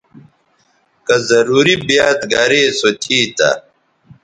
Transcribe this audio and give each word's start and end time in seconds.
کہ 1.05 1.15
ضروری 1.29 1.75
بیاد 1.87 2.19
گریسو 2.31 2.89
تھی 3.01 3.19
تہ 3.37 3.49